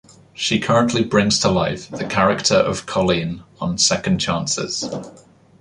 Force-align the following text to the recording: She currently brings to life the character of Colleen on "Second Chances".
She 0.33 0.59
currently 0.59 1.03
brings 1.03 1.37
to 1.41 1.49
life 1.51 1.87
the 1.87 2.05
character 2.07 2.55
of 2.55 2.87
Colleen 2.87 3.43
on 3.59 3.77
"Second 3.77 4.17
Chances". 4.17 4.83